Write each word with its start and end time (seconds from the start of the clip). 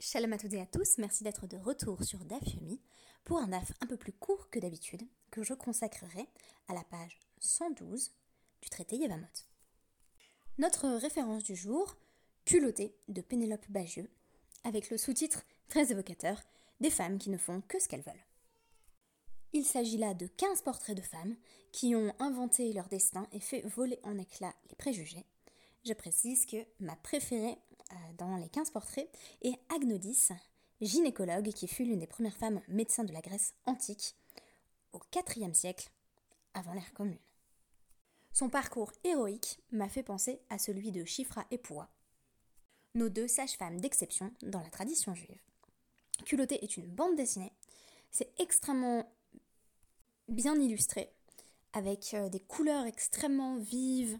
Shalom 0.00 0.32
à 0.32 0.38
toutes 0.38 0.52
et 0.52 0.60
à 0.60 0.66
tous, 0.66 0.98
merci 0.98 1.24
d'être 1.24 1.48
de 1.48 1.56
retour 1.56 2.04
sur 2.04 2.20
DAF 2.20 2.54
Yomi 2.54 2.80
pour 3.24 3.38
un 3.38 3.48
DAF 3.48 3.72
un 3.80 3.86
peu 3.86 3.96
plus 3.96 4.12
court 4.12 4.48
que 4.48 4.60
d'habitude 4.60 5.02
que 5.32 5.42
je 5.42 5.54
consacrerai 5.54 6.28
à 6.68 6.74
la 6.74 6.84
page 6.84 7.18
112 7.40 8.12
du 8.62 8.68
traité 8.70 8.94
Yevamot. 8.94 9.26
Notre 10.58 10.86
référence 10.88 11.42
du 11.42 11.56
jour, 11.56 11.96
Culotté 12.44 12.94
de 13.08 13.20
Pénélope 13.20 13.68
Bagieux, 13.70 14.08
avec 14.62 14.88
le 14.90 14.98
sous-titre 14.98 15.44
très 15.68 15.90
évocateur 15.90 16.40
Des 16.80 16.90
femmes 16.90 17.18
qui 17.18 17.30
ne 17.30 17.36
font 17.36 17.60
que 17.62 17.80
ce 17.80 17.88
qu'elles 17.88 18.02
veulent. 18.02 18.26
Il 19.52 19.64
s'agit 19.64 19.98
là 19.98 20.14
de 20.14 20.28
15 20.28 20.62
portraits 20.62 20.96
de 20.96 21.02
femmes 21.02 21.34
qui 21.72 21.96
ont 21.96 22.14
inventé 22.20 22.72
leur 22.72 22.86
destin 22.86 23.26
et 23.32 23.40
fait 23.40 23.62
voler 23.62 23.98
en 24.04 24.16
éclats 24.16 24.54
les 24.70 24.76
préjugés. 24.76 25.26
Je 25.84 25.92
précise 25.92 26.46
que 26.46 26.64
ma 26.78 26.94
préférée 26.94 27.58
dans 28.18 28.36
les 28.36 28.48
15 28.48 28.70
portraits 28.70 29.08
est 29.42 29.58
Agnodis, 29.74 30.28
gynécologue 30.80 31.52
qui 31.52 31.68
fut 31.68 31.84
l'une 31.84 31.98
des 31.98 32.06
premières 32.06 32.36
femmes 32.36 32.60
médecins 32.68 33.04
de 33.04 33.12
la 33.12 33.20
Grèce 33.20 33.54
antique 33.66 34.16
au 34.92 35.00
IVe 35.14 35.54
siècle 35.54 35.90
avant 36.54 36.72
l'ère 36.72 36.92
commune. 36.92 37.18
Son 38.32 38.48
parcours 38.48 38.92
héroïque 39.04 39.58
m'a 39.72 39.88
fait 39.88 40.02
penser 40.02 40.40
à 40.50 40.58
celui 40.58 40.92
de 40.92 41.04
Chifra 41.04 41.46
et 41.50 41.58
Poua, 41.58 41.88
nos 42.94 43.08
deux 43.08 43.28
sages-femmes 43.28 43.80
d'exception 43.80 44.32
dans 44.42 44.60
la 44.60 44.70
tradition 44.70 45.14
juive. 45.14 45.40
Culotté 46.24 46.62
est 46.62 46.76
une 46.76 46.86
bande 46.86 47.16
dessinée, 47.16 47.52
c'est 48.10 48.32
extrêmement 48.40 49.10
bien 50.28 50.54
illustré, 50.60 51.10
avec 51.72 52.14
euh, 52.14 52.28
des 52.28 52.40
couleurs 52.40 52.86
extrêmement 52.86 53.56
vives, 53.56 54.18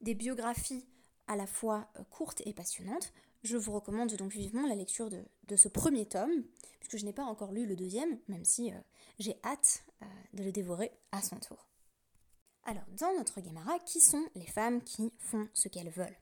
des 0.00 0.14
biographies 0.14 0.86
à 1.26 1.36
la 1.36 1.46
fois 1.46 1.88
euh, 1.98 2.04
courte 2.10 2.42
et 2.44 2.52
passionnante. 2.52 3.12
Je 3.42 3.56
vous 3.56 3.72
recommande 3.72 4.12
donc 4.14 4.32
vivement 4.32 4.66
la 4.66 4.74
lecture 4.74 5.10
de, 5.10 5.56
ce 5.56 5.68
premier 5.68 6.06
tome, 6.06 6.44
puisque 6.80 6.96
je 6.96 7.04
n'ai 7.04 7.12
pas 7.12 7.24
encore 7.24 7.52
lu 7.52 7.66
le 7.66 7.76
deuxième, 7.76 8.18
même 8.28 8.44
si 8.44 8.72
euh, 8.72 8.76
j'ai 9.18 9.38
hâte 9.44 9.84
euh, 10.02 10.06
de 10.32 10.44
le 10.44 10.52
dévorer 10.52 10.92
à 11.12 11.20
son 11.20 11.36
tour. 11.36 11.66
Alors, 12.64 12.84
dans 12.98 13.12
notre 13.18 13.40
Guémara, 13.42 13.78
qui 13.80 14.00
sont 14.00 14.24
les 14.34 14.46
femmes 14.46 14.82
qui 14.82 15.12
font 15.18 15.48
ce 15.52 15.68
qu'elles 15.68 15.90
veulent? 15.90 16.16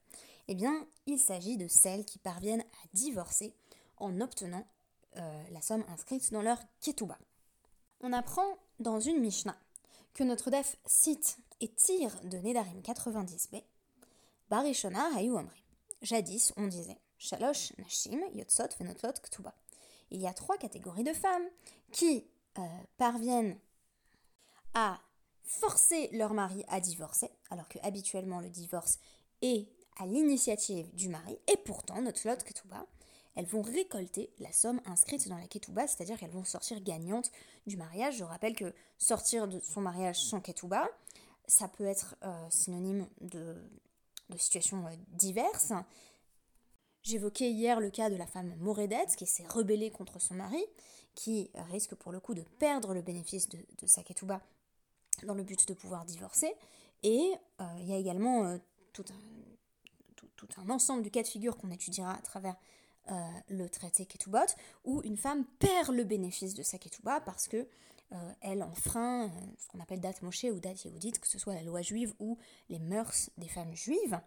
Eh 0.48 0.56
bien, 0.56 0.86
il 1.06 1.20
s'agit 1.20 1.56
de 1.56 1.68
celles 1.68 2.04
qui 2.04 2.18
parviennent 2.18 2.62
à 2.62 2.88
divorcer 2.92 3.54
en 3.98 4.20
obtenant 4.20 4.66
la 5.14 5.60
somme 5.60 5.84
inscrite 5.88 6.32
dans 6.32 6.42
leur 6.42 6.58
Ketouba. 6.80 7.16
On 8.00 8.12
apprend 8.12 8.58
dans 8.80 8.98
une 8.98 9.20
Mishnah 9.20 9.56
que 10.14 10.24
notre 10.24 10.50
def 10.50 10.76
cite 10.84 11.38
et 11.60 11.68
tire 11.68 12.18
de 12.24 12.38
Nedarim 12.38 12.80
90b 12.80 13.62
Barishona 14.52 15.08
hayu 15.14 15.34
Jadis, 16.02 16.52
on 16.58 16.66
disait 16.66 16.98
Shalosh 17.16 17.72
nashim 17.78 18.20
yotzot 18.34 18.68
venotlot 18.78 19.14
ktuba. 19.22 19.54
Il 20.10 20.20
y 20.20 20.26
a 20.26 20.34
trois 20.34 20.58
catégories 20.58 21.04
de 21.04 21.14
femmes 21.14 21.48
qui 21.90 22.26
euh, 22.58 22.62
parviennent 22.98 23.58
à 24.74 25.00
forcer 25.42 26.10
leur 26.12 26.34
mari 26.34 26.66
à 26.68 26.80
divorcer, 26.80 27.30
alors 27.48 27.66
que 27.66 27.78
habituellement 27.82 28.40
le 28.40 28.50
divorce 28.50 28.98
est 29.40 29.70
à 29.96 30.04
l'initiative 30.04 30.94
du 30.94 31.08
mari, 31.08 31.38
et 31.50 31.56
pourtant, 31.56 32.02
notlot 32.02 32.36
ketuba, 32.36 32.84
elles 33.36 33.46
vont 33.46 33.62
récolter 33.62 34.34
la 34.38 34.52
somme 34.52 34.82
inscrite 34.84 35.28
dans 35.28 35.38
la 35.38 35.46
ketouba, 35.46 35.86
c'est-à-dire 35.86 36.18
qu'elles 36.18 36.30
vont 36.30 36.44
sortir 36.44 36.78
gagnantes 36.82 37.32
du 37.66 37.78
mariage. 37.78 38.18
Je 38.18 38.24
rappelle 38.24 38.54
que 38.54 38.74
sortir 38.98 39.48
de 39.48 39.60
son 39.60 39.80
mariage 39.80 40.20
sans 40.22 40.42
ketouba, 40.42 40.90
ça 41.46 41.68
peut 41.68 41.86
être 41.86 42.16
euh, 42.22 42.50
synonyme 42.50 43.08
de 43.22 43.56
de 44.32 44.38
situations 44.38 44.86
euh, 44.86 44.90
diverses. 45.08 45.72
J'évoquais 47.02 47.50
hier 47.50 47.80
le 47.80 47.90
cas 47.90 48.10
de 48.10 48.16
la 48.16 48.26
femme 48.26 48.54
Moredette 48.58 49.16
qui 49.16 49.26
s'est 49.26 49.46
rebellée 49.46 49.90
contre 49.90 50.20
son 50.20 50.34
mari, 50.34 50.64
qui 51.14 51.50
risque 51.70 51.94
pour 51.94 52.12
le 52.12 52.20
coup 52.20 52.34
de 52.34 52.42
perdre 52.58 52.94
le 52.94 53.02
bénéfice 53.02 53.48
de, 53.48 53.58
de 53.58 53.86
sa 53.86 54.02
ketouba 54.02 54.40
dans 55.24 55.34
le 55.34 55.42
but 55.42 55.66
de 55.66 55.74
pouvoir 55.74 56.04
divorcer. 56.04 56.54
Et 57.02 57.32
euh, 57.60 57.64
il 57.80 57.88
y 57.88 57.92
a 57.92 57.96
également 57.96 58.44
euh, 58.44 58.58
tout, 58.92 59.04
un, 60.56 60.70
ensemble 60.70 61.02
de 61.02 61.08
cas 61.08 61.22
de 61.22 61.28
figure 61.28 61.56
qu'on 61.56 61.70
étudiera 61.70 62.12
à 62.14 62.22
travers 62.22 62.56
le 63.48 63.66
traité 63.66 64.06
Ketubot, 64.06 64.38
où 64.84 65.02
une 65.02 65.16
femme 65.16 65.44
perd 65.58 65.92
le 65.92 66.04
bénéfice 66.04 66.54
de 66.54 66.62
sa 66.62 66.78
ketouba 66.78 67.20
parce 67.20 67.48
que 67.48 67.66
elle 68.40 68.62
enfreint 68.62 69.26
euh, 69.26 69.28
ce 69.58 69.66
qu'on 69.68 69.80
appelle 69.80 70.00
date 70.00 70.22
Moshe 70.22 70.44
ou 70.44 70.60
date 70.60 70.84
Yehudite, 70.84 71.18
que 71.18 71.28
ce 71.28 71.38
soit 71.38 71.54
la 71.54 71.62
loi 71.62 71.82
juive 71.82 72.12
ou 72.18 72.38
les 72.68 72.78
mœurs 72.78 73.30
des 73.38 73.48
femmes 73.48 73.74
juives. 73.74 74.20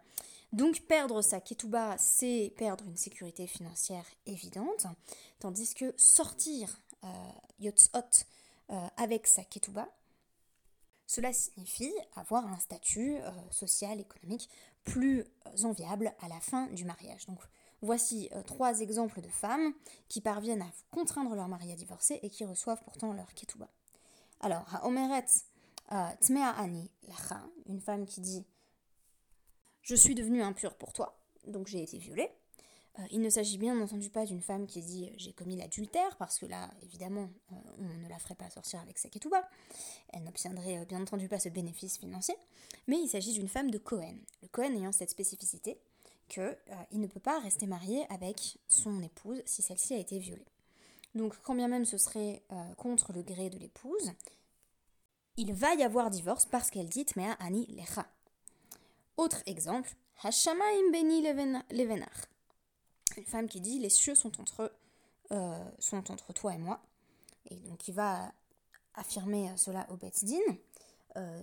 Donc 0.52 0.80
perdre 0.82 1.22
sa 1.22 1.40
ketouba, 1.40 1.96
c'est 1.98 2.52
perdre 2.56 2.84
une 2.86 2.96
sécurité 2.96 3.46
financière 3.46 4.06
évidente, 4.26 4.86
tandis 5.38 5.74
que 5.74 5.92
sortir 5.96 6.80
euh, 7.04 7.08
yotzot 7.58 8.24
euh, 8.70 8.86
avec 8.96 9.26
sa 9.26 9.44
ketouba, 9.44 9.88
cela 11.06 11.32
signifie 11.32 11.92
avoir 12.16 12.46
un 12.46 12.58
statut 12.58 13.18
social, 13.52 14.00
économique 14.00 14.50
plus 14.82 15.24
enviable 15.62 16.12
à 16.20 16.26
la 16.26 16.40
fin 16.40 16.66
du 16.68 16.84
mariage. 16.84 17.26
Voici 17.82 18.28
euh, 18.32 18.42
trois 18.42 18.80
exemples 18.80 19.20
de 19.20 19.28
femmes 19.28 19.74
qui 20.08 20.20
parviennent 20.20 20.62
à 20.62 20.70
contraindre 20.90 21.34
leur 21.34 21.48
mari 21.48 21.72
à 21.72 21.76
divorcer 21.76 22.18
et 22.22 22.30
qui 22.30 22.44
reçoivent 22.44 22.82
pourtant 22.84 23.12
leur 23.12 23.32
ketouba. 23.34 23.68
Alors, 24.40 24.66
Omeret 24.82 25.26
euh, 25.92 26.08
Tmea 26.20 26.50
Ani 26.58 26.90
Lacha, 27.08 27.42
une 27.66 27.80
femme 27.80 28.06
qui 28.06 28.20
dit 28.20 28.44
Je 29.82 29.94
suis 29.94 30.14
devenue 30.14 30.42
impure 30.42 30.74
pour 30.74 30.92
toi, 30.92 31.20
donc 31.46 31.68
j'ai 31.68 31.82
été 31.82 31.98
violée. 31.98 32.30
Euh, 32.98 33.02
il 33.10 33.20
ne 33.20 33.28
s'agit 33.28 33.58
bien 33.58 33.78
entendu 33.78 34.08
pas 34.08 34.24
d'une 34.24 34.40
femme 34.40 34.66
qui 34.66 34.80
dit 34.80 35.12
j'ai 35.18 35.34
commis 35.34 35.56
l'adultère, 35.56 36.16
parce 36.16 36.38
que 36.38 36.46
là, 36.46 36.70
évidemment, 36.82 37.28
on 37.50 38.02
ne 38.02 38.08
la 38.08 38.18
ferait 38.18 38.34
pas 38.34 38.48
sortir 38.48 38.80
avec 38.80 38.96
sa 38.96 39.10
ketouba. 39.10 39.46
Elle 40.14 40.24
n'obtiendrait 40.24 40.86
bien 40.86 41.02
entendu 41.02 41.28
pas 41.28 41.38
ce 41.38 41.50
bénéfice 41.50 41.98
financier. 41.98 42.36
Mais 42.86 42.96
il 42.96 43.08
s'agit 43.08 43.34
d'une 43.34 43.48
femme 43.48 43.70
de 43.70 43.78
Cohen. 43.78 44.16
Le 44.42 44.48
Cohen 44.48 44.74
ayant 44.74 44.92
cette 44.92 45.10
spécificité 45.10 45.78
qu'il 46.28 46.42
euh, 46.42 46.56
ne 46.92 47.06
peut 47.06 47.20
pas 47.20 47.38
rester 47.40 47.66
marié 47.66 48.06
avec 48.10 48.58
son 48.68 49.02
épouse 49.02 49.42
si 49.44 49.62
celle-ci 49.62 49.94
a 49.94 49.98
été 49.98 50.18
violée. 50.18 50.46
Donc 51.14 51.34
quand 51.42 51.54
bien 51.54 51.68
même 51.68 51.84
ce 51.84 51.98
serait 51.98 52.42
euh, 52.52 52.74
contre 52.74 53.12
le 53.12 53.22
gré 53.22 53.50
de 53.50 53.58
l'épouse, 53.58 54.12
il 55.36 55.52
va 55.52 55.74
y 55.74 55.82
avoir 55.82 56.10
divorce 56.10 56.46
parce 56.46 56.70
qu'elle 56.70 56.88
dit 56.88 57.04
Tmea 57.04 57.32
Ani 57.40 57.66
Lecha. 57.66 58.06
Autre 59.16 59.42
exemple, 59.46 59.94
Hashamaim 60.22 60.90
Beni 60.92 61.22
Levenar. 61.22 62.26
Une 63.16 63.24
femme 63.24 63.48
qui 63.48 63.60
dit 63.60 63.78
Les 63.78 63.90
cieux 63.90 64.14
sont 64.14 64.40
entre, 64.40 64.72
euh, 65.32 65.70
sont 65.78 66.10
entre 66.10 66.32
toi 66.32 66.54
et 66.54 66.58
moi. 66.58 66.82
Et 67.50 67.56
donc 67.56 67.86
il 67.88 67.94
va 67.94 68.32
affirmer 68.94 69.50
cela 69.56 69.86
au 69.90 69.96
Betzdin, 69.96 70.40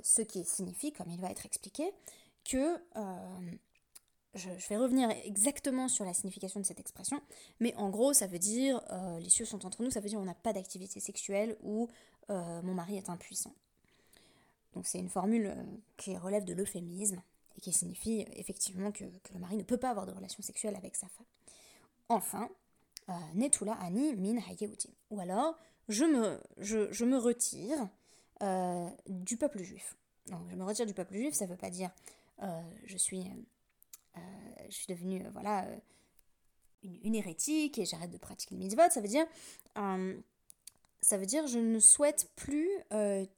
ce 0.04 0.22
qui 0.22 0.44
signifie, 0.44 0.92
comme 0.92 1.10
il 1.10 1.22
va 1.22 1.30
être 1.30 1.46
expliqué, 1.46 1.94
que 2.44 2.78
je, 4.36 4.50
vais 4.70 4.78
revenir 4.78 5.10
exactement 5.24 5.88
sur 5.88 6.06
la 6.06 6.14
signification 6.14 6.60
de 6.60 6.66
cette 6.66 6.80
expression, 6.80 7.22
mais 7.60 7.76
en 7.76 7.90
gros, 7.90 8.14
ça 8.14 8.26
veut 8.26 8.40
dire 8.40 8.82
euh, 8.92 9.20
les 9.20 9.30
cieux 9.30 9.46
sont 9.46 9.66
entre 9.66 9.84
nous, 9.84 9.92
ça 9.92 10.00
veut 10.00 10.10
dire 10.10 10.20
on 10.20 10.26
n'a 10.26 10.34
pas 10.34 10.54
d'activité 10.54 11.00
sexuelle 11.00 11.56
ou 11.62 11.88
euh, 12.30 12.62
mon 12.64 12.74
mari 12.74 12.98
est 12.98 13.10
impuissant. 13.10 13.54
Donc 14.74 14.88
c'est 14.88 14.98
une 14.98 15.10
formule 15.10 15.48
euh, 15.48 15.64
qui 15.98 16.18
relève 16.18 16.46
de 16.46 16.54
l'euphémisme 16.54 17.22
et 17.58 17.62
qui 17.62 17.72
signifie 17.72 18.26
effectivement 18.34 18.92
que, 18.92 19.04
le 19.04 19.40
mari 19.40 19.56
ne 19.56 19.64
peut 19.64 19.78
pas 19.78 19.92
avoir 19.92 20.08
de 20.08 20.12
relation 20.12 20.42
sexuelle 20.42 20.76
avec 20.76 20.96
sa 20.96 21.08
femme. 21.08 21.28
Enfin, 22.10 22.50
Netula 23.36 23.74
Ani 23.74 24.16
Min 24.16 24.40
Ou 25.12 25.20
alors, 25.20 25.56
je 25.90 26.06
me, 26.06 27.18
retire 27.18 27.88
du 29.08 29.38
peuple 29.38 29.62
juif. 29.62 29.96
Je 30.28 30.56
me 30.56 30.64
retire 30.64 30.86
du 30.86 30.94
peuple 30.94 31.14
juif, 31.14 31.36
ça 31.36 31.46
ne 31.46 31.52
veut 31.52 31.58
pas 31.58 31.70
dire 31.70 31.92
je 32.86 32.98
suis 32.98 33.26
je 34.70 34.76
suis 34.76 34.88
devenue, 34.88 35.26
euh, 35.26 35.30
voilà, 35.32 35.66
euh, 35.66 35.76
une, 37.04 37.16
hérétique 37.16 37.78
et 37.78 37.86
j'arrête 37.86 38.12
de 38.12 38.18
pratiquer 38.18 38.56
le 38.56 38.60
mitzvot, 38.60 38.90
ça 38.90 39.02
veut 39.02 39.08
dire 39.08 39.26
ça 41.02 41.18
veut 41.18 41.26
dire 41.26 41.48
je 41.48 41.60
ne 41.60 41.80
souhaite 41.80 42.30
plus 42.36 42.70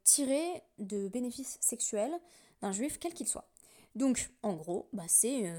tirer 0.04 0.64
de 0.78 1.08
bénéfices 1.08 1.58
sexuels 1.62 2.14
d'un 2.62 2.72
juif 2.72 2.98
quel 3.00 3.14
qu'il 3.14 3.28
soit. 3.28 3.48
Donc, 3.96 4.30
en 4.44 4.54
gros, 4.54 4.90
bah, 4.92 5.06
c'est 5.08 5.54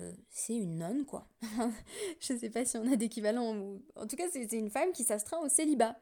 une 0.50 0.78
nonne, 0.78 1.06
quoi. 1.06 1.26
je 2.20 2.34
ne 2.34 2.38
sais 2.38 2.50
pas 2.50 2.66
si 2.66 2.76
on 2.76 2.92
a 2.92 2.96
d'équivalent. 2.96 3.78
En 3.96 4.06
tout 4.06 4.16
cas, 4.16 4.24
c'est 4.30 4.52
une 4.52 4.68
femme 4.68 4.92
qui 4.92 5.04
s'astreint 5.04 5.38
au 5.38 5.48
célibat. 5.48 5.96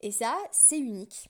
Et 0.00 0.12
ça, 0.12 0.36
c'est 0.52 0.78
unique 0.78 1.28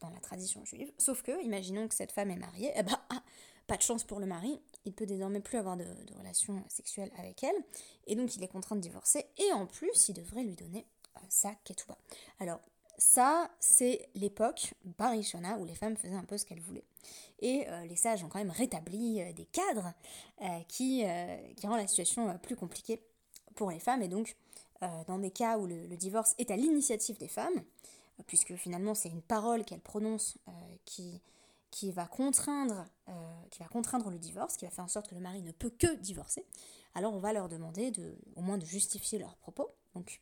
dans 0.00 0.10
la 0.10 0.20
tradition 0.20 0.62
juive. 0.66 0.92
Sauf 0.98 1.22
que, 1.22 1.42
imaginons 1.42 1.88
que 1.88 1.94
cette 1.94 2.12
femme 2.12 2.30
est 2.30 2.36
mariée, 2.36 2.70
eh 2.76 2.82
ben, 2.82 3.00
ah, 3.08 3.22
pas 3.66 3.76
de 3.76 3.82
chance 3.82 4.04
pour 4.04 4.20
le 4.20 4.26
mari, 4.26 4.60
il 4.84 4.92
peut 4.92 5.06
désormais 5.06 5.40
plus 5.40 5.58
avoir 5.58 5.76
de, 5.76 5.84
relations 6.18 6.62
sexuelles 6.68 7.10
avec 7.18 7.42
elle, 7.42 7.56
et 8.06 8.16
donc 8.16 8.36
il 8.36 8.42
est 8.42 8.48
contraint 8.48 8.76
de 8.76 8.80
divorcer, 8.80 9.26
et 9.38 9.52
en 9.52 9.66
plus 9.66 10.08
il 10.08 10.14
devrait 10.14 10.44
lui 10.44 10.56
donner 10.56 10.86
euh, 11.16 11.20
sa 11.28 11.54
ketouba. 11.64 11.96
Alors 12.40 12.60
ça, 12.98 13.50
c'est 13.58 14.08
l'époque 14.14 14.74
barishona 14.98 15.58
où 15.58 15.64
les 15.64 15.74
femmes 15.74 15.96
faisaient 15.96 16.14
un 16.14 16.24
peu 16.24 16.38
ce 16.38 16.46
qu'elles 16.46 16.60
voulaient. 16.60 16.84
Et 17.40 17.68
euh, 17.68 17.84
les 17.86 17.96
sages 17.96 18.22
ont 18.22 18.28
quand 18.28 18.38
même 18.38 18.52
rétabli 18.52 19.20
euh, 19.20 19.32
des 19.32 19.46
cadres 19.46 19.92
qui, 20.68 21.04
qui 21.56 21.66
rendent 21.66 21.78
la 21.78 21.86
situation 21.86 22.38
plus 22.38 22.56
compliquée 22.56 23.00
pour 23.54 23.70
les 23.70 23.78
femmes, 23.78 24.02
et 24.02 24.08
donc 24.08 24.36
dans 25.06 25.18
des 25.18 25.30
cas 25.30 25.56
où 25.56 25.66
le, 25.66 25.96
divorce 25.96 26.34
est 26.36 26.50
à 26.50 26.56
l'initiative 26.56 27.16
des 27.16 27.28
femmes, 27.28 27.62
puisque 28.26 28.54
finalement 28.56 28.94
c'est 28.94 29.08
une 29.08 29.22
parole 29.22 29.64
qu'elle 29.64 29.80
prononce 29.80 30.36
qui, 30.84 31.22
qui, 31.70 31.90
va 31.90 32.06
contraindre, 32.06 32.84
qui 33.54 33.62
va 33.62 33.68
contraindre 33.68 34.10
le 34.10 34.18
divorce, 34.18 34.56
qui 34.56 34.64
va 34.64 34.70
faire 34.72 34.84
en 34.84 34.88
sorte 34.88 35.08
que 35.08 35.14
le 35.14 35.20
mari 35.20 35.40
ne 35.40 35.52
peut 35.52 35.70
que 35.70 35.94
divorcer, 35.94 36.44
alors 36.96 37.14
on 37.14 37.20
va 37.20 37.32
leur 37.32 37.48
demander 37.48 37.92
de, 37.92 38.18
au 38.34 38.40
moins 38.42 38.58
de 38.58 38.64
justifier 38.64 39.16
leurs 39.20 39.36
propos. 39.36 39.70
Donc, 39.94 40.20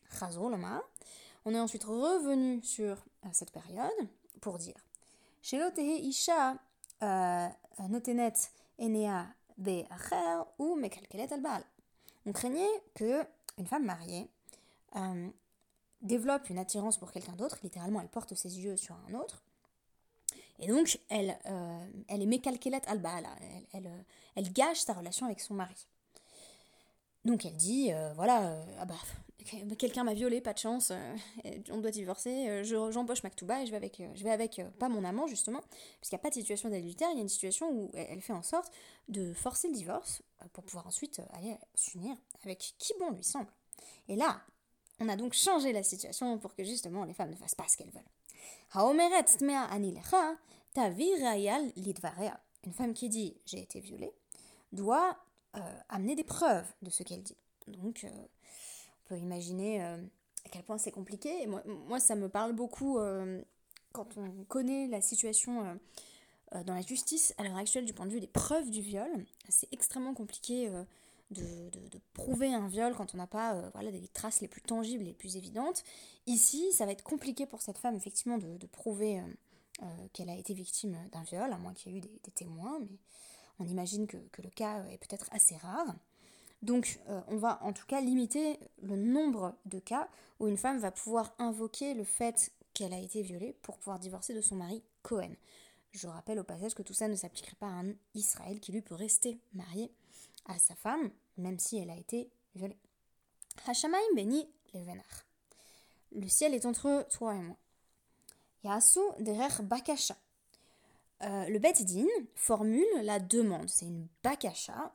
on 1.44 1.54
est 1.54 1.58
ensuite 1.58 1.84
revenu 1.84 2.62
sur 2.62 3.02
cette 3.32 3.50
période 3.50 3.90
pour 4.42 4.58
dire 4.58 4.76
isha 5.50 6.58
notenet 7.00 8.34
enea 8.78 9.26
ou 10.58 10.76
mekalkelet 10.76 11.32
al 11.32 11.64
On 12.26 12.32
craignait 12.32 12.82
que 12.94 13.24
une 13.56 13.66
femme 13.66 13.86
mariée 13.86 14.30
euh, 14.96 15.30
développe 16.02 16.50
une 16.50 16.58
attirance 16.58 16.98
pour 16.98 17.12
quelqu'un 17.12 17.32
d'autre, 17.32 17.58
littéralement 17.62 18.02
elle 18.02 18.08
porte 18.08 18.34
ses 18.34 18.60
yeux 18.60 18.76
sur 18.76 18.94
un 19.08 19.14
autre, 19.14 19.42
et 20.62 20.68
donc 20.68 20.98
elle, 21.10 21.38
euh, 21.46 21.86
elle 22.08 22.22
est 22.22 22.26
mekalkelet 22.26 22.80
al 22.86 23.02
elle, 23.04 23.28
elle, 23.72 23.86
euh, 23.86 24.02
elle, 24.36 24.52
gâche 24.52 24.78
sa 24.78 24.94
relation 24.94 25.26
avec 25.26 25.40
son 25.40 25.54
mari. 25.54 25.86
Donc 27.24 27.44
elle 27.44 27.56
dit, 27.56 27.92
voilà, 28.16 28.64
ah 28.80 28.84
bah, 28.84 28.96
quelqu'un 29.78 30.04
m'a 30.04 30.14
violé, 30.14 30.40
pas 30.40 30.52
de 30.52 30.58
chance, 30.58 30.90
euh, 30.90 31.16
on 31.70 31.78
doit 31.78 31.90
divorcer, 31.90 32.48
euh, 32.48 32.90
j'empoche 32.90 33.22
Maktuba 33.22 33.62
et 33.62 33.66
je 33.66 33.70
vais 33.70 33.76
avec, 33.76 34.00
euh, 34.00 34.08
je 34.14 34.24
vais 34.24 34.30
avec 34.30 34.60
pas 34.78 34.88
mon 34.88 35.04
amant 35.04 35.26
justement, 35.26 35.60
puisqu'il 35.98 36.14
n'y 36.14 36.20
a 36.20 36.22
pas 36.22 36.30
de 36.30 36.34
situation 36.34 36.68
d'adultère, 36.68 37.08
il 37.12 37.16
y 37.16 37.18
a 37.18 37.22
une 37.22 37.28
situation 37.28 37.70
où 37.70 37.90
elle 37.94 38.20
fait 38.20 38.32
en 38.32 38.42
sorte 38.42 38.72
de 39.08 39.32
forcer 39.32 39.68
le 39.68 39.74
divorce 39.74 40.22
pour 40.52 40.64
pouvoir 40.64 40.86
ensuite 40.86 41.20
aller 41.32 41.56
s'unir 41.74 42.16
avec 42.44 42.74
qui 42.78 42.92
bon 42.98 43.10
lui 43.10 43.24
semble. 43.24 43.50
Et 44.08 44.16
là, 44.16 44.40
on 45.00 45.08
a 45.08 45.16
donc 45.16 45.32
changé 45.32 45.72
la 45.72 45.82
situation 45.82 46.38
pour 46.38 46.54
que 46.54 46.64
justement 46.64 47.04
les 47.04 47.14
femmes 47.14 47.30
ne 47.30 47.36
fassent 47.36 47.54
pas 47.54 47.66
ce 47.68 47.76
qu'elles 47.76 47.90
veulent. 47.90 48.02
Une 52.64 52.72
femme 52.72 52.94
qui 52.94 53.08
dit 53.08 53.36
j'ai 53.44 53.60
été 53.60 53.80
violée 53.80 54.12
doit 54.72 55.16
amener 55.88 56.14
des 56.14 56.24
preuves 56.24 56.66
de 56.80 56.90
ce 56.90 57.02
qu'elle 57.02 57.22
dit. 57.22 57.36
Donc, 57.68 58.06
imaginer 59.18 59.82
euh, 59.82 59.96
à 60.44 60.48
quel 60.50 60.62
point 60.62 60.78
c'est 60.78 60.92
compliqué. 60.92 61.46
moi, 61.46 61.62
moi, 61.66 62.00
ça 62.00 62.14
me 62.14 62.28
parle 62.28 62.52
beaucoup 62.52 62.98
euh, 62.98 63.42
quand 63.92 64.16
on 64.16 64.44
connaît 64.44 64.88
la 64.88 65.00
situation 65.00 65.78
euh, 66.54 66.62
dans 66.64 66.74
la 66.74 66.82
justice 66.82 67.34
à 67.38 67.44
l'heure 67.44 67.56
actuelle 67.56 67.84
du 67.84 67.92
point 67.92 68.06
de 68.06 68.12
vue 68.12 68.20
des 68.20 68.26
preuves 68.26 68.70
du 68.70 68.80
viol. 68.80 69.08
C'est 69.48 69.72
extrêmement 69.72 70.14
compliqué 70.14 70.70
de, 71.32 72.00
prouver 72.14 72.52
un 72.52 72.68
viol 72.68 72.94
quand 72.94 73.14
on 73.14 73.16
n'a 73.18 73.26
pas 73.26 73.70
voilà, 73.74 73.90
des 73.90 74.06
traces 74.08 74.40
les 74.40 74.48
plus 74.48 74.62
tangibles, 74.62 75.04
les 75.04 75.14
plus 75.14 75.36
évidentes. 75.36 75.82
Ici, 76.26 76.72
ça 76.72 76.86
va 76.86 76.92
être 76.92 77.02
compliqué 77.02 77.46
pour 77.46 77.62
cette 77.62 77.78
femme, 77.78 77.96
effectivement, 77.96 78.38
de, 78.38 78.66
prouver 78.66 79.20
qu'elle 80.12 80.30
a 80.30 80.36
été 80.36 80.54
victime 80.54 80.96
d'un 81.12 81.22
viol, 81.22 81.52
à 81.52 81.58
moins 81.58 81.72
qu'il 81.74 81.92
y 81.92 81.94
ait 81.94 81.98
eu 81.98 82.00
des, 82.02 82.30
témoins, 82.34 82.78
mais 82.80 82.98
on 83.58 83.66
imagine 83.66 84.06
que, 84.06 84.16
le 84.16 84.50
cas 84.50 84.84
est 84.86 84.98
peut-être 84.98 85.28
assez 85.32 85.56
rare. 85.56 85.94
Donc 86.62 87.00
euh, 87.08 87.20
on 87.28 87.36
va 87.36 87.58
en 87.62 87.72
tout 87.72 87.86
cas 87.86 88.00
limiter 88.00 88.58
le 88.82 88.96
nombre 88.96 89.54
de 89.66 89.78
cas 89.78 90.08
où 90.38 90.46
une 90.46 90.56
femme 90.56 90.78
va 90.78 90.90
pouvoir 90.90 91.34
invoquer 91.38 91.94
le 91.94 92.04
fait 92.04 92.52
qu'elle 92.72 92.94
a 92.94 92.98
été 92.98 93.22
violée 93.22 93.56
pour 93.62 93.78
pouvoir 93.78 93.98
divorcer 93.98 94.32
de 94.32 94.40
son 94.40 94.56
mari 94.56 94.82
Cohen. 95.02 95.32
Je 95.92 96.08
rappelle 96.08 96.38
au 96.38 96.44
passage 96.44 96.74
que 96.74 96.82
tout 96.82 96.94
ça 96.94 97.08
ne 97.08 97.14
s'appliquerait 97.14 97.56
pas 97.56 97.66
à 97.66 97.80
un 97.80 97.92
Israël 98.14 98.60
qui 98.60 98.72
lui 98.72 98.80
peut 98.80 98.94
rester 98.94 99.38
marié 99.52 99.92
à 100.46 100.58
sa 100.58 100.74
femme, 100.74 101.10
même 101.36 101.58
si 101.58 101.76
elle 101.78 101.90
a 101.90 101.96
été 101.96 102.30
violée. 102.54 102.78
Hashamaim. 103.66 103.98
Le 106.12 106.28
ciel 106.28 106.54
est 106.54 106.66
entre 106.66 107.06
toi 107.10 107.34
et 107.34 107.40
moi. 107.40 107.56
Yasu 108.64 109.00
derer 109.20 109.62
bakasha. 109.62 110.16
Euh, 111.22 111.46
le 111.48 111.58
Bet 111.58 111.84
Din 111.84 112.06
formule 112.34 112.84
la 113.02 113.20
demande. 113.20 113.68
C'est 113.68 113.86
une 113.86 114.08
bakasha, 114.22 114.94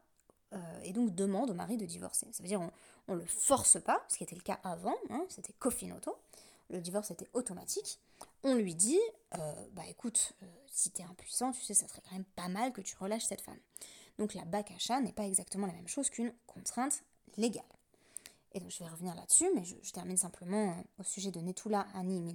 euh, 0.54 0.82
et 0.84 0.94
donc 0.94 1.14
demande 1.14 1.50
au 1.50 1.54
mari 1.54 1.78
de 1.78 1.86
divorcer. 1.86 2.28
Ça 2.32 2.42
veut 2.42 2.50
dire 2.50 2.62
on 3.08 3.16
ne 3.16 3.20
le 3.20 3.26
force 3.26 3.82
pas, 3.82 4.04
ce 4.10 4.18
qui 4.18 4.24
était 4.24 4.36
le 4.36 4.42
cas 4.42 4.60
avant, 4.64 4.96
hein, 5.10 5.26
c'était 5.30 5.54
kofinoto, 5.54 6.18
le 6.70 6.82
divorce 6.82 7.12
était 7.12 7.30
automatique. 7.34 8.00
On 8.44 8.56
lui 8.56 8.76
dit, 8.76 9.00
euh, 9.38 9.68
bah 9.74 9.84
écoute, 9.90 10.34
euh, 10.44 10.46
si 10.68 10.92
tu 10.92 11.02
es 11.02 11.06
impuissant, 11.06 11.52
tu 11.52 11.62
sais, 11.62 11.74
ça 11.74 11.88
serait 11.88 12.02
quand 12.04 12.14
même 12.14 12.26
pas 12.36 12.48
mal 12.48 12.72
que 12.74 12.82
tu 12.82 12.96
relâches 12.98 13.26
cette 13.26 13.42
femme. 13.42 13.60
Donc 14.18 14.34
la 14.34 14.46
bakasha 14.46 15.00
n'est 15.00 15.14
pas 15.14 15.26
exactement 15.26 15.68
la 15.68 15.74
même 15.74 15.88
chose 15.88 16.10
qu'une 16.10 16.34
contrainte 16.46 17.04
légale. 17.38 17.64
Et 18.54 18.60
donc 18.60 18.72
je 18.72 18.80
vais 18.80 18.90
revenir 18.90 19.14
là-dessus, 19.16 19.48
mais 19.54 19.64
je, 19.64 19.92
termine 19.92 20.18
simplement 20.18 20.76
au 20.98 21.04
sujet 21.04 21.32
de 21.32 21.40
Netula 21.40 21.86
Ani 21.94 22.22
Min 22.22 22.34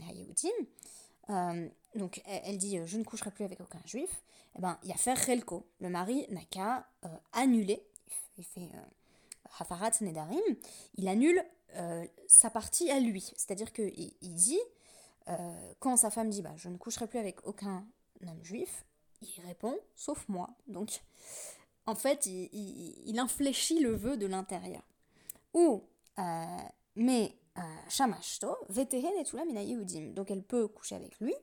donc 1.95 2.23
elle, 2.27 2.59
dit 2.59 2.79
je 2.85 2.99
ne 2.99 3.05
coucherai 3.05 3.31
plus 3.31 3.45
avec 3.45 3.61
aucun 3.61 3.81
juif. 3.85 4.23
Eh 4.57 4.61
ben 4.61 4.79
il 4.83 4.91
y 4.91 4.93
a 4.93 4.97
faire 4.97 5.19
relko. 5.27 5.67
Le 5.81 5.89
mari 5.89 6.27
n'a 6.31 6.45
qu'à 6.45 6.87
annuler 7.33 7.87
il 8.39 8.45
fait 8.45 8.71
euh, 8.75 8.81
Hafarat 9.59 9.93
Nedarim, 10.01 10.41
il 10.97 11.09
annule 11.09 11.43
euh, 11.77 12.07
sa 12.27 12.51
partie 12.51 12.91
à 12.91 13.01
lui. 13.01 13.33
C'est-à-dire 13.37 13.73
qu'il 13.73 14.15
il 14.21 14.35
dit, 14.35 14.61
euh, 15.29 15.73
quand 15.79 15.97
sa 15.97 16.11
femme 16.11 16.31
dit 16.31 16.43
bah, 16.43 16.55
Je 16.57 16.69
ne 16.69 16.77
coucherai 16.77 17.07
plus 17.07 17.19
avec 17.19 17.47
aucun 17.47 17.87
homme 18.27 18.45
juif, 18.45 18.85
il 19.21 19.43
répond 19.47 19.77
Sauf 19.95 20.29
moi. 20.29 20.49
Donc, 20.67 21.03
en 21.87 21.95
fait, 21.95 22.27
il, 22.27 23.19
infléchit 23.19 23.81
le 23.81 23.95
vœu 23.95 24.17
de 24.17 24.27
l'intérieur. 24.27 24.83
Ou, 25.55 25.83
mais 26.97 27.35
Shamashto, 27.89 28.57
Vetehen 28.69 29.13
et 29.19 29.25
Tula 29.25 29.45
Donc, 30.13 30.31
elle 30.31 30.43
peut 30.43 30.69
coucher 30.69 30.95
avec 30.95 31.19
lui, 31.21 31.35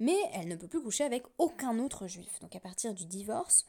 mais 0.00 0.16
elle 0.32 0.48
ne 0.48 0.56
peut 0.56 0.68
plus 0.68 0.82
coucher 0.82 1.04
avec 1.04 1.24
aucun 1.38 1.78
autre 1.78 2.06
juif. 2.06 2.40
Donc, 2.40 2.54
à 2.56 2.60
partir 2.60 2.94
du 2.94 3.06
divorce, 3.06 3.66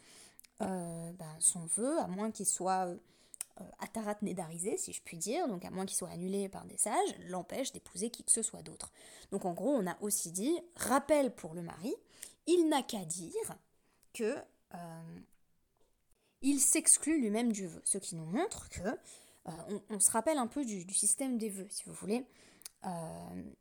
euh, 0.61 1.11
ben, 1.13 1.35
son 1.39 1.65
vœu, 1.65 1.99
à 1.99 2.07
moins 2.07 2.31
qu'il 2.31 2.45
soit 2.45 2.87
euh, 3.61 3.63
atarat 3.79 4.17
nédarisé, 4.21 4.77
si 4.77 4.93
je 4.93 5.01
puis 5.01 5.17
dire, 5.17 5.47
donc 5.47 5.63
à 5.65 5.69
moins 5.69 5.85
qu'il 5.85 5.97
soit 5.97 6.09
annulé 6.09 6.49
par 6.49 6.65
des 6.65 6.77
sages, 6.77 7.15
l'empêche 7.27 7.71
d'épouser 7.71 8.09
qui 8.09 8.23
que 8.23 8.31
ce 8.31 8.41
soit 8.41 8.61
d'autre. 8.61 8.91
Donc 9.31 9.45
en 9.45 9.53
gros, 9.53 9.71
on 9.71 9.87
a 9.87 9.97
aussi 10.01 10.31
dit, 10.31 10.57
rappel 10.75 11.33
pour 11.33 11.53
le 11.53 11.61
mari, 11.61 11.93
il 12.47 12.67
n'a 12.69 12.83
qu'à 12.83 13.05
dire 13.05 13.57
que 14.13 14.35
euh, 14.73 15.19
il 16.41 16.59
s'exclut 16.59 17.19
lui-même 17.19 17.51
du 17.51 17.67
vœu, 17.67 17.81
ce 17.85 17.97
qui 17.97 18.15
nous 18.15 18.25
montre 18.25 18.69
que 18.69 18.97
on, 19.91 19.99
se 19.99 20.09
rappelle 20.09 20.39
un 20.39 20.47
peu 20.47 20.65
du, 20.65 20.85
du, 20.85 20.93
système 20.95 21.37
des 21.37 21.49
vœux, 21.49 21.67
si 21.69 21.83
vous 21.83 21.93
voulez. 21.93 22.25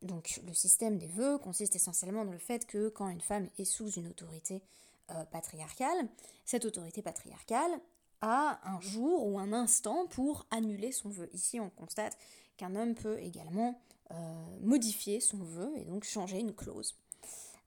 donc 0.01 0.41
le 0.47 0.55
système 0.55 0.97
des 0.97 1.09
vœux 1.09 1.37
consiste 1.37 1.77
essentiellement 1.77 2.25
dans 2.25 2.33
le 2.33 2.39
fait 2.39 2.67
que 2.67 2.89
quand 2.89 3.07
une 3.11 3.21
femme 3.21 3.51
est 3.59 3.67
sous 3.67 3.91
une 3.91 4.07
autorité 4.09 4.63
euh, 5.11 5.25
patriarcale, 5.27 6.09
cette 6.47 6.65
autorité 6.65 7.03
patriarcale 7.03 7.79
a 8.25 8.61
un 8.65 8.81
jour 8.81 9.27
ou 9.27 9.39
un 9.39 9.53
instant 9.53 10.07
pour 10.07 10.47
annuler 10.51 10.93
son 10.93 11.11
vœu. 11.11 11.29
Ici, 11.33 11.61
on 11.61 11.71
constate 11.71 12.17
qu'un 12.57 12.75
homme 12.75 12.95
peut 12.95 13.19
également 13.21 13.81
euh, 14.11 14.15
modifier 14.61 15.21
son 15.21 15.39
vœu 15.39 15.73
et 15.77 15.85
donc 15.85 16.05
changer 16.05 16.39
une 16.39 16.55
clause. 16.55 16.95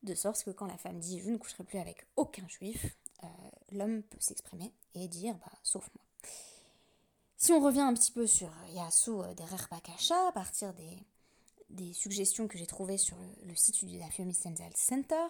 De 0.03 0.15
sorte 0.15 0.43
que 0.43 0.51
quand 0.51 0.67
la 0.67 0.77
femme 0.77 0.99
dit 0.99 1.19
je 1.19 1.29
ne 1.29 1.37
coucherai 1.37 1.63
plus 1.63 1.79
avec 1.79 2.05
aucun 2.15 2.47
juif, 2.47 2.97
euh, 3.23 3.27
l'homme 3.71 4.03
peut 4.03 4.19
s'exprimer 4.19 4.73
et 4.95 5.07
dire 5.07 5.35
bah, 5.35 5.51
sauf 5.63 5.89
moi. 5.95 6.31
Si 7.37 7.53
on 7.53 7.59
revient 7.59 7.81
un 7.81 7.93
petit 7.93 8.11
peu 8.11 8.25
sur 8.25 8.49
Yasu 8.73 9.11
Derer 9.11 9.65
Bakasha, 9.69 10.27
à 10.27 10.31
partir 10.31 10.73
des, 10.73 10.97
des 11.69 11.93
suggestions 11.93 12.47
que 12.47 12.57
j'ai 12.57 12.65
trouvées 12.65 12.97
sur 12.97 13.17
le, 13.45 13.55
site 13.55 13.85
du 13.85 13.99
Dafyomi 13.99 14.33
Center, 14.33 15.27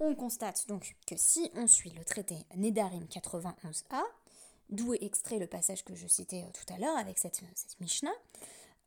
on 0.00 0.14
constate 0.14 0.66
donc 0.68 0.96
que 1.06 1.16
si 1.16 1.50
on 1.54 1.66
suit 1.66 1.90
le 1.90 2.04
traité 2.04 2.36
Nedarim 2.56 3.04
91a, 3.04 4.02
d'où 4.70 4.94
est 4.94 5.02
extrait 5.02 5.38
le 5.38 5.46
passage 5.46 5.84
que 5.84 5.94
je 5.94 6.06
citais 6.06 6.44
euh, 6.44 6.50
tout 6.52 6.72
à 6.72 6.78
l'heure 6.78 6.96
avec 6.96 7.18
cette, 7.18 7.40
Mishnah, 7.80 8.10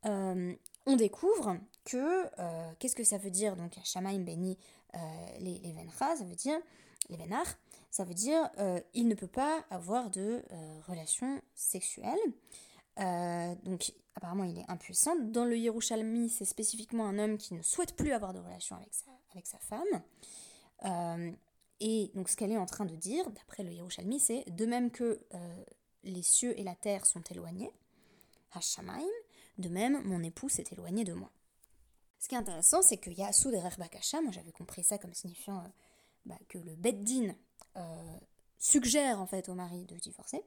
euh, 0.05 0.53
on 0.85 0.95
découvre 0.95 1.57
que, 1.85 2.25
euh, 2.39 2.71
qu'est-ce 2.79 2.95
que 2.95 3.03
ça 3.03 3.17
veut 3.17 3.29
dire 3.29 3.55
donc 3.55 3.73
Shamaim 3.83 4.19
Beni 4.19 4.57
les, 5.39 5.57
les 5.59 5.71
Venra, 5.71 6.17
ça 6.17 6.25
veut 6.25 6.35
dire, 6.35 6.59
les 7.09 7.15
Venar, 7.15 7.45
ça 7.91 8.03
veut 8.03 8.13
dire 8.13 8.49
il 8.93 9.07
ne 9.07 9.15
peut 9.15 9.25
pas 9.25 9.63
avoir 9.69 10.09
de 10.09 10.43
relations 10.89 11.41
sexuelles. 11.55 12.19
donc 12.97 13.93
apparemment 14.15 14.43
il 14.43 14.59
est 14.59 14.69
impuissant. 14.69 15.15
Dans 15.17 15.45
le 15.45 15.57
Yerushalmi, 15.57 16.27
c'est 16.27 16.43
spécifiquement 16.43 17.05
un 17.05 17.19
homme 17.19 17.37
qui 17.37 17.53
ne 17.53 17.61
souhaite 17.61 17.95
plus 17.95 18.11
avoir 18.11 18.33
de 18.33 18.39
relations 18.39 18.75
avec 18.75 18.93
sa, 18.93 19.11
avec 19.31 19.47
sa 19.47 19.59
femme. 19.59 20.01
Euh, 20.85 21.31
et 21.79 22.11
donc 22.13 22.29
ce 22.29 22.35
qu'elle 22.35 22.51
est 22.51 22.57
en 22.57 22.65
train 22.65 22.85
de 22.85 22.95
dire, 22.95 23.29
d'après 23.31 23.63
le 23.63 23.71
Yerushalmi, 23.71 24.19
c'est 24.19 24.49
de 24.49 24.65
même 24.65 24.91
que 24.91 25.19
euh, 25.33 25.63
les 26.03 26.21
cieux 26.21 26.57
et 26.59 26.63
la 26.63 26.75
terre 26.75 27.05
sont 27.05 27.21
éloignés, 27.31 27.71
Hashamaim, 28.53 29.03
de 29.57 29.69
même 29.69 30.01
mon 30.03 30.23
époux 30.23 30.49
s'est 30.49 30.65
éloigné 30.71 31.03
de 31.03 31.13
moi. 31.13 31.31
Ce 32.19 32.27
qui 32.27 32.35
est 32.35 32.37
intéressant, 32.37 32.81
c'est 32.81 32.97
que 32.97 33.09
Yasu 33.09 33.51
derer 33.51 33.69
Bakasha, 33.77 34.21
moi 34.21 34.31
j'avais 34.31 34.51
compris 34.51 34.83
ça 34.83 34.97
comme 34.97 35.13
signifiant 35.13 35.59
euh, 35.59 35.67
bah, 36.25 36.37
que 36.47 36.57
le 36.57 36.75
Beddin 36.75 37.35
suggère 38.59 39.19
en 39.19 39.25
fait 39.25 39.49
au 39.49 39.55
mari 39.55 39.85
de 39.85 39.95
divorcer. 39.95 40.43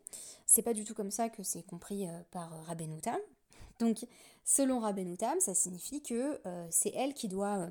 C'est 0.46 0.62
pas 0.62 0.74
du 0.74 0.84
tout 0.84 0.94
comme 0.94 1.10
ça 1.10 1.30
que 1.30 1.42
c'est 1.42 1.64
compris 1.64 2.06
par 2.30 2.64
Rabbenuta, 2.66 3.16
Donc, 3.80 4.06
selon 4.44 4.78
Rabbeinu 4.78 5.16
Tam, 5.16 5.40
ça 5.40 5.54
signifie 5.54 6.00
que 6.00 6.40
c'est 6.70 6.92
elle 6.94 7.14
qui 7.14 7.26
doit, 7.26 7.70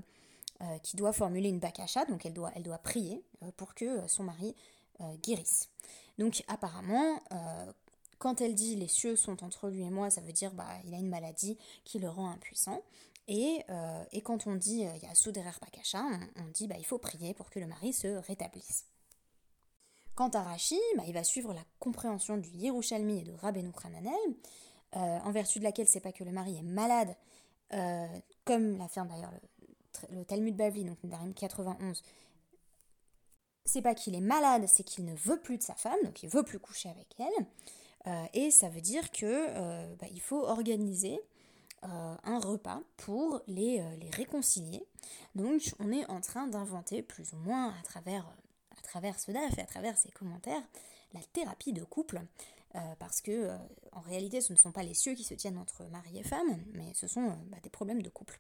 qui 0.81 0.95
doit 0.95 1.13
formuler 1.13 1.49
une 1.49 1.59
bakasha, 1.59 2.05
donc 2.05 2.25
elle 2.25 2.33
doit, 2.33 2.77
prier 2.79 3.23
pour 3.57 3.75
que 3.75 4.07
son 4.07 4.23
mari 4.23 4.55
guérisse. 5.21 5.69
Donc, 6.17 6.43
apparemment, 6.47 7.19
quand 8.23 8.39
elle 8.39 8.55
dit 8.55 8.77
les 8.77 8.87
cieux 8.87 9.17
sont 9.17 9.43
entre 9.43 9.67
lui 9.67 9.81
et 9.81 9.89
moi, 9.89 10.09
ça 10.09 10.21
veut 10.21 10.31
dire 10.31 10.53
bah 10.53 10.69
il 10.85 10.93
a 10.93 10.97
une 10.97 11.09
maladie 11.09 11.57
qui 11.83 11.99
le 11.99 12.07
rend 12.07 12.29
impuissant. 12.29 12.81
Et, 13.27 13.65
euh, 13.69 14.01
quand 14.23 14.47
on 14.47 14.55
dit 14.55 14.85
euh, 14.85 14.91
il 14.95 15.03
y 15.03 15.11
a 15.11 15.13
Souderer 15.13 15.51
Pakasha, 15.59 16.01
on, 16.37 16.49
dit 16.53 16.67
bah 16.67 16.75
il 16.77 16.85
faut 16.85 16.97
prier 16.97 17.33
pour 17.33 17.49
que 17.49 17.59
le 17.59 17.67
mari 17.67 17.91
se 17.91 18.07
rétablisse. 18.07 18.85
Quant 20.15 20.29
à 20.29 20.41
Rashi, 20.41 20.79
bah, 20.95 21.03
il 21.05 21.13
va 21.13 21.25
suivre 21.25 21.53
la 21.53 21.65
compréhension 21.79 22.37
du 22.37 22.49
Yerushalmi 22.51 23.19
et 23.19 23.23
de 23.23 23.33
Rabbeinu 23.33 23.73
Krananel, 23.73 24.13
euh, 24.95 25.19
en 25.19 25.31
vertu 25.31 25.59
de 25.59 25.65
laquelle 25.65 25.87
c'est 25.89 25.99
pas 25.99 26.13
que 26.13 26.23
le 26.23 26.31
mari 26.31 26.55
est 26.55 26.61
malade, 26.61 27.17
comme 28.45 28.77
l'affirme 28.77 29.09
d'ailleurs 29.09 29.31
le, 29.31 29.39
Talmud 30.27 30.55
Bavli, 30.55 30.85
donc 30.85 30.97
Narim 31.03 31.33
91, 31.33 32.03
c'est 33.65 33.81
pas 33.81 33.95
qu'il 33.95 34.15
est 34.15 34.21
malade, 34.21 34.65
c'est 34.67 34.83
qu'il 34.83 35.05
ne 35.05 35.15
veut 35.15 35.39
plus 35.39 35.57
de 35.57 35.63
sa 35.63 35.75
femme, 35.75 35.99
donc 36.03 36.23
il 36.23 36.29
veut 36.29 36.43
plus 36.43 36.59
coucher 36.59 36.89
avec 36.89 37.07
elle. 37.19 37.45
Euh, 38.07 38.25
et 38.33 38.51
ça 38.51 38.69
veut 38.69 38.81
dire 38.81 39.11
que 39.11 39.25
euh, 39.25 39.95
bah, 39.95 40.07
il 40.11 40.21
faut 40.21 40.45
organiser 40.45 41.19
euh, 41.85 42.15
un 42.23 42.39
repas 42.39 42.81
pour 42.97 43.41
les, 43.47 43.81
réconcilier. 44.11 44.85
Donc 45.35 45.61
on 45.79 45.91
est 45.91 46.05
en 46.09 46.21
train 46.21 46.47
d'inventer 46.47 47.01
plus 47.01 47.33
ou 47.33 47.37
moins 47.37 47.69
à 47.69 47.83
travers, 47.83 48.25
à 48.77 48.81
travers 48.81 49.19
ce 49.19 49.31
DAF 49.31 49.57
et 49.57 49.61
à 49.61 49.65
travers 49.65 49.97
ces 49.97 50.11
commentaires 50.11 50.63
la 51.13 51.21
thérapie 51.31 51.73
de 51.73 51.83
couple. 51.83 52.21
parce 52.97 53.21
que 53.21 53.49
en 53.91 54.01
réalité 54.01 54.41
ce 54.41 54.51
ne 54.51 54.57
sont 54.57 54.71
pas 54.71 54.81
les 54.81 54.95
cieux 54.95 55.13
qui 55.13 55.23
se 55.23 55.35
tiennent 55.35 55.59
entre 55.59 55.83
mari 55.85 56.17
et 56.17 56.23
femme, 56.23 56.57
mais 56.73 56.91
ce 56.95 57.07
sont 57.07 57.27
bah, 57.51 57.57
des 57.61 57.69
problèmes 57.69 58.01
de 58.01 58.09
couple. 58.09 58.39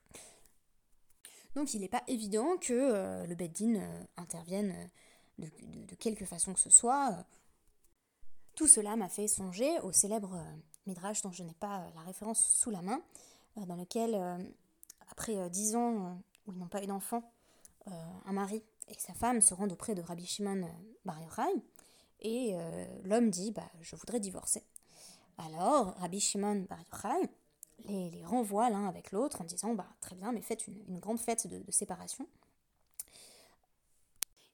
Donc 1.55 1.73
il 1.73 1.81
n'est 1.81 1.89
pas 1.89 2.03
évident 2.07 2.57
que 2.57 3.25
le 3.25 3.35
Beddin 3.35 3.81
intervienne 4.17 4.89
de, 5.37 5.47
de, 5.87 5.95
quelque 5.95 6.25
façon 6.25 6.53
que 6.53 6.59
ce 6.59 6.69
soit 6.69 7.25
tout 8.55 8.67
cela 8.67 8.95
m'a 8.95 9.09
fait 9.09 9.27
songer 9.27 9.79
au 9.79 9.91
célèbre 9.91 10.35
euh, 10.35 10.55
Midrash 10.85 11.21
dont 11.21 11.31
je 11.31 11.43
n'ai 11.43 11.53
pas 11.55 11.79
euh, 11.79 11.89
la 11.95 12.01
référence 12.01 12.43
sous 12.45 12.69
la 12.69 12.81
main, 12.81 13.01
euh, 13.57 13.65
dans 13.65 13.75
lequel, 13.75 14.15
après 15.09 15.49
dix 15.49 15.75
ans 15.75 16.19
où 16.45 16.51
ils 16.51 16.59
n'ont 16.59 16.67
pas 16.67 16.83
eu 16.83 16.87
d'enfant, 16.87 17.31
un 17.85 18.31
mari 18.31 18.63
et 18.87 18.93
sa 18.97 19.13
femme 19.13 19.41
se 19.41 19.53
rendent 19.53 19.73
auprès 19.73 19.93
de 19.93 20.01
Rabbi 20.01 20.25
Shimon 20.25 20.67
Bar 21.05 21.21
Yochai, 21.21 21.53
et 22.21 22.55
l'homme 23.03 23.29
dit 23.29 23.51
bah, 23.51 23.69
Je 23.81 23.95
voudrais 23.95 24.19
divorcer. 24.19 24.63
Alors, 25.37 25.93
Rabbi 25.97 26.19
Shimon 26.19 26.65
Bar 26.69 26.79
Yochai 26.79 27.29
les, 27.85 28.23
renvoie 28.25 28.69
l'un 28.69 28.87
avec 28.87 29.11
l'autre 29.11 29.41
en 29.41 29.43
disant 29.43 29.73
bah, 29.73 29.87
Très 30.01 30.15
bien, 30.15 30.31
mais 30.31 30.41
faites 30.41 30.67
une, 30.67 30.99
grande 30.99 31.19
fête 31.19 31.47
de, 31.47 31.71
séparation. 31.71 32.27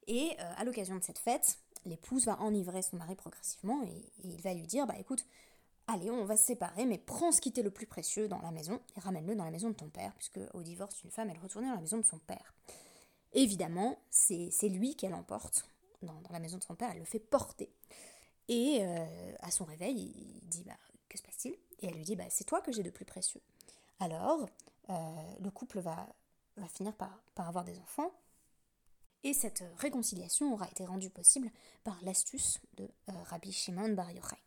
Et 0.07 0.35
à 0.57 0.63
l'occasion 0.63 0.95
de 0.95 1.03
cette 1.03 1.19
fête, 1.19 1.59
l'épouse 1.85 2.25
va 2.25 2.39
enivrer 2.41 2.81
son 2.81 2.97
mari 2.97 3.15
progressivement 3.15 3.83
et, 3.83 4.11
il 4.23 4.41
va 4.41 4.53
lui 4.53 4.65
dire 4.65 4.87
bah 4.87 4.97
écoute, 4.97 5.25
allez, 5.87 6.09
on 6.09 6.25
va 6.25 6.37
se 6.37 6.45
séparer, 6.45 6.85
mais 6.85 6.97
prends 6.97 7.31
ce 7.31 7.41
qui 7.41 7.51
t'est 7.51 7.61
le 7.61 7.71
plus 7.71 7.85
précieux 7.85 8.27
dans 8.27 8.41
la 8.41 8.51
maison 8.51 8.79
et 8.95 8.99
ramène-le 8.99 9.35
dans 9.35 9.43
la 9.43 9.51
maison 9.51 9.69
de 9.69 9.75
ton 9.75 9.89
père, 9.89 10.13
puisque 10.15 10.39
au 10.53 10.63
divorce, 10.63 11.03
une 11.03 11.11
femme, 11.11 11.29
elle 11.29 11.39
retournait 11.39 11.67
dans 11.67 11.75
la 11.75 11.81
maison 11.81 11.97
de 11.97 12.05
son 12.05 12.19
père. 12.19 12.53
Évidemment, 13.33 13.99
c'est 14.09 14.49
lui 14.69 14.95
qu'elle 14.95 15.13
emporte 15.13 15.65
dans, 16.01 16.19
la 16.31 16.39
maison 16.39 16.57
de 16.57 16.63
son 16.63 16.75
père, 16.75 16.89
elle 16.91 16.99
le 16.99 17.05
fait 17.05 17.19
porter. 17.19 17.71
Et 18.47 18.79
euh, 18.81 19.05
à 19.41 19.51
son 19.51 19.65
réveil, 19.65 20.11
il 20.15 20.49
dit 20.49 20.63
bah, 20.63 20.77
que 21.07 21.17
se 21.17 21.23
passe-t-il? 21.23 21.55
Et 21.79 21.87
elle 21.87 21.95
lui 21.95 22.03
dit 22.03 22.15
bah, 22.15 22.25
c'est 22.29 22.43
toi 22.43 22.61
que 22.61 22.71
j'ai 22.71 22.83
de 22.83 22.89
plus 22.89 23.05
précieux. 23.05 23.41
Alors, 23.99 24.47
euh, 24.89 24.93
le 25.39 25.51
couple 25.51 25.79
va, 25.79 26.07
finir 26.67 26.93
par, 26.95 27.21
avoir 27.37 27.63
des 27.63 27.77
enfants, 27.79 28.11
et 29.23 29.33
cette 29.33 29.63
réconciliation 29.77 30.53
aura 30.53 30.67
été 30.69 30.85
rendue 30.85 31.09
possible 31.09 31.51
par 31.83 31.97
l'astuce 32.03 32.59
de 32.77 32.83
euh, 32.83 33.13
Rabbi 33.25 33.51
Shimon 33.51 33.89
Bar 33.89 34.11
Yochai. 34.11 34.37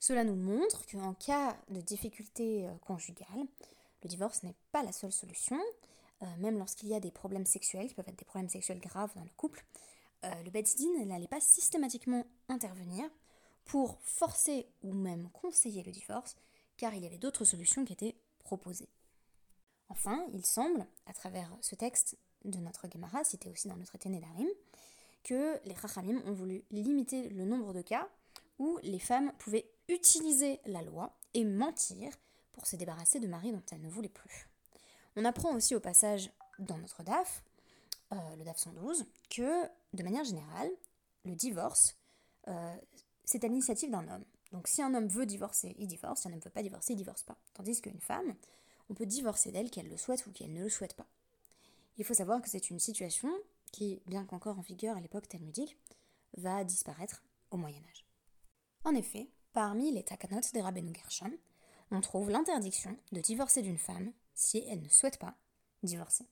Cela 0.00 0.24
nous 0.24 0.36
montre 0.36 0.86
qu'en 0.86 1.14
cas 1.14 1.56
de 1.68 1.80
difficulté 1.80 2.66
euh, 2.66 2.72
conjugale, 2.78 3.46
le 4.02 4.08
divorce 4.08 4.42
n'est 4.42 4.54
pas 4.72 4.82
la 4.82 4.92
seule 4.92 5.12
solution, 5.12 5.60
euh, 6.22 6.26
même 6.38 6.58
lorsqu'il 6.58 6.88
y 6.88 6.94
a 6.94 7.00
des 7.00 7.10
problèmes 7.10 7.46
sexuels, 7.46 7.88
qui 7.88 7.94
peuvent 7.94 8.08
être 8.08 8.18
des 8.18 8.24
problèmes 8.24 8.48
sexuels 8.48 8.80
graves 8.80 9.12
dans 9.14 9.24
le 9.24 9.32
couple, 9.36 9.64
le 10.42 10.48
Bezdin 10.48 11.04
n'allait 11.04 11.28
pas 11.28 11.42
systématiquement 11.42 12.24
intervenir 12.48 13.04
pour 13.64 13.98
forcer 14.02 14.66
ou 14.82 14.92
même 14.92 15.30
conseiller 15.30 15.82
le 15.82 15.92
divorce, 15.92 16.36
car 16.76 16.94
il 16.94 17.02
y 17.02 17.06
avait 17.06 17.18
d'autres 17.18 17.44
solutions 17.44 17.84
qui 17.84 17.92
étaient 17.92 18.16
proposées. 18.40 18.88
Enfin, 19.88 20.26
il 20.32 20.44
semble, 20.44 20.86
à 21.06 21.12
travers 21.12 21.50
ce 21.60 21.74
texte, 21.74 22.16
de 22.44 22.58
notre 22.58 22.88
Gemara, 22.90 23.24
cité 23.24 23.48
aussi 23.48 23.68
dans 23.68 23.76
le 23.76 23.84
traité 23.84 24.10
que 25.22 25.58
les 25.64 25.74
Chachamim 25.74 26.22
ont 26.26 26.32
voulu 26.32 26.62
limiter 26.70 27.28
le 27.30 27.44
nombre 27.44 27.72
de 27.72 27.80
cas 27.80 28.08
où 28.58 28.78
les 28.82 28.98
femmes 28.98 29.32
pouvaient 29.38 29.70
utiliser 29.88 30.60
la 30.66 30.82
loi 30.82 31.16
et 31.32 31.44
mentir 31.44 32.12
pour 32.52 32.66
se 32.66 32.76
débarrasser 32.76 33.18
de 33.18 33.26
maris 33.26 33.52
dont 33.52 33.62
elles 33.72 33.80
ne 33.80 33.88
voulaient 33.88 34.08
plus. 34.08 34.48
On 35.16 35.24
apprend 35.24 35.54
aussi 35.54 35.74
au 35.74 35.80
passage 35.80 36.30
dans 36.58 36.78
notre 36.78 37.02
DAF, 37.02 37.42
euh, 38.12 38.36
le 38.36 38.44
DAF 38.44 38.58
112, 38.58 39.06
que 39.30 39.64
de 39.92 40.02
manière 40.02 40.24
générale, 40.24 40.70
le 41.24 41.34
divorce, 41.34 41.96
euh, 42.48 42.76
c'est 43.24 43.44
à 43.44 43.48
l'initiative 43.48 43.90
d'un 43.90 44.08
homme. 44.08 44.24
Donc 44.52 44.68
si 44.68 44.82
un 44.82 44.94
homme 44.94 45.08
veut 45.08 45.26
divorcer, 45.26 45.74
il 45.78 45.86
divorce, 45.86 46.22
si 46.22 46.28
un 46.28 46.32
homme 46.32 46.38
ne 46.38 46.44
veut 46.44 46.50
pas 46.50 46.62
divorcer, 46.62 46.92
il 46.92 46.96
divorce 46.96 47.22
pas. 47.22 47.36
Tandis 47.54 47.80
qu'une 47.80 48.00
femme, 48.00 48.34
on 48.88 48.94
peut 48.94 49.06
divorcer 49.06 49.50
d'elle 49.50 49.70
qu'elle 49.70 49.88
le 49.88 49.96
souhaite 49.96 50.26
ou 50.26 50.32
qu'elle 50.32 50.52
ne 50.52 50.62
le 50.62 50.68
souhaite 50.68 50.94
pas. 50.94 51.06
Il 51.96 52.04
faut 52.04 52.14
savoir 52.14 52.42
que 52.42 52.48
c'est 52.48 52.70
une 52.70 52.78
situation 52.78 53.30
qui, 53.72 54.00
bien 54.06 54.24
qu'encore 54.24 54.58
en 54.58 54.62
vigueur 54.62 54.96
à 54.96 55.00
l'époque 55.00 55.28
talmudique, 55.28 55.76
va 56.36 56.64
disparaître 56.64 57.22
au 57.50 57.56
Moyen 57.56 57.82
Âge. 57.90 58.06
En 58.84 58.94
effet, 58.94 59.28
parmi 59.52 59.92
les 59.92 60.02
takanot 60.02 60.40
des 60.52 60.60
Rabbeinu 60.60 60.92
Gershom, 60.94 61.32
on 61.90 62.00
trouve 62.00 62.30
l'interdiction 62.30 62.96
de 63.12 63.20
divorcer 63.20 63.62
d'une 63.62 63.78
femme 63.78 64.12
si 64.34 64.58
elle 64.68 64.82
ne 64.82 64.88
souhaite 64.88 65.18
pas 65.18 65.36
divorcer. 65.82 66.26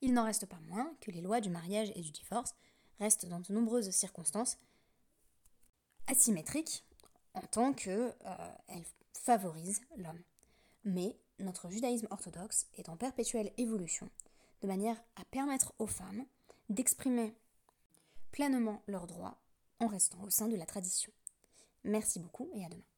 Il 0.00 0.14
n'en 0.14 0.24
reste 0.24 0.46
pas 0.46 0.60
moins 0.68 0.94
que 1.00 1.10
les 1.10 1.20
lois 1.20 1.40
du 1.40 1.50
mariage 1.50 1.92
et 1.94 2.00
du 2.00 2.10
divorce 2.10 2.54
restent 2.98 3.26
dans 3.26 3.40
de 3.40 3.52
nombreuses 3.52 3.90
circonstances 3.90 4.58
asymétriques 6.06 6.84
en 7.34 7.42
tant 7.42 7.72
qu'elles 7.72 8.14
euh, 8.26 8.82
favorisent 9.12 9.82
l'homme. 9.96 10.22
Mais 10.84 11.16
notre 11.38 11.70
judaïsme 11.70 12.08
orthodoxe 12.10 12.66
est 12.76 12.88
en 12.88 12.96
perpétuelle 12.96 13.52
évolution 13.56 14.08
de 14.62 14.66
manière 14.66 15.02
à 15.16 15.24
permettre 15.26 15.72
aux 15.78 15.86
femmes 15.86 16.24
d'exprimer 16.68 17.34
pleinement 18.30 18.82
leurs 18.86 19.06
droits 19.06 19.38
en 19.80 19.86
restant 19.86 20.22
au 20.22 20.30
sein 20.30 20.48
de 20.48 20.56
la 20.56 20.66
tradition. 20.66 21.12
Merci 21.84 22.20
beaucoup 22.20 22.48
et 22.54 22.64
à 22.64 22.68
demain. 22.68 22.91